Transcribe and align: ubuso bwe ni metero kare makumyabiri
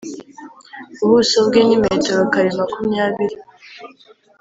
ubuso 1.03 1.37
bwe 1.47 1.61
ni 1.67 1.75
metero 1.83 2.21
kare 2.31 2.49
makumyabiri 2.59 3.35